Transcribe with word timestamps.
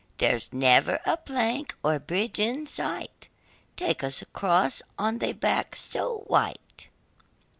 There's 0.17 0.51
never 0.51 0.99
a 1.05 1.15
plank, 1.15 1.75
or 1.83 1.99
bridge 1.99 2.39
in 2.39 2.65
sight, 2.65 3.29
Take 3.77 4.03
us 4.03 4.23
across 4.23 4.81
on 4.97 5.19
thy 5.19 5.31
back 5.33 5.75
so 5.75 6.23
white. 6.25 6.87